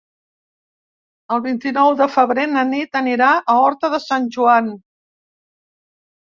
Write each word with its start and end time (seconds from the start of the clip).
El 1.35 1.43
vint-i-nou 1.43 1.93
de 1.99 2.07
febrer 2.13 2.45
na 2.53 2.63
Nit 2.71 2.99
anirà 3.01 3.29
a 3.55 3.59
Horta 3.65 3.93
de 3.97 4.01
Sant 4.07 4.27
Joan. 4.39 4.73